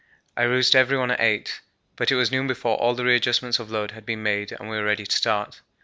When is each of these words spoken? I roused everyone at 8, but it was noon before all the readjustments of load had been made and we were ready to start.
I 0.35 0.47
roused 0.47 0.75
everyone 0.75 1.11
at 1.11 1.19
8, 1.19 1.61
but 1.95 2.11
it 2.11 2.15
was 2.15 2.31
noon 2.31 2.47
before 2.47 2.75
all 2.75 2.95
the 2.95 3.05
readjustments 3.05 3.59
of 3.59 3.69
load 3.69 3.91
had 3.91 4.03
been 4.03 4.23
made 4.23 4.51
and 4.51 4.67
we 4.67 4.75
were 4.77 4.83
ready 4.83 5.05
to 5.05 5.15
start. 5.15 5.61